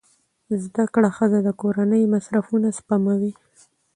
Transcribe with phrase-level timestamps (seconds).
[0.63, 3.31] زده کړه ښځه د کورنۍ مصرفونه سموي.